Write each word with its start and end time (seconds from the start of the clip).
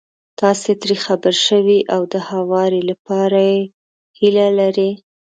تاسې 0.39 0.71
ترې 0.81 0.95
خبر 1.05 1.33
شوي 1.47 1.79
او 1.93 2.01
د 2.13 2.15
هواري 2.29 2.81
لپاره 2.89 3.39
يې 3.51 3.59
هيله 4.19 4.47
لرئ. 4.59 4.91